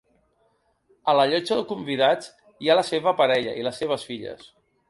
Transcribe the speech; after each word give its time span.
A 1.11 1.15
la 1.17 1.25
llotja 1.33 1.59
de 1.59 1.67
convidats 1.73 2.31
hi 2.65 2.73
ha 2.73 2.81
la 2.81 2.89
seva 2.91 3.17
parella 3.23 3.57
i 3.63 3.67
les 3.69 3.83
seves 3.85 4.11
filles. 4.11 4.53